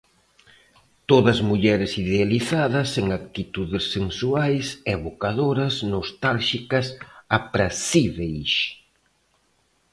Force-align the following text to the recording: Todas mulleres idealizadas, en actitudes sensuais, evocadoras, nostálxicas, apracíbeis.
Todas 1.09 1.37
mulleres 1.49 1.91
idealizadas, 2.03 2.89
en 3.01 3.05
actitudes 3.21 3.85
sensuais, 3.95 4.65
evocadoras, 4.95 5.75
nostálxicas, 5.95 6.85
apracíbeis. 7.39 8.51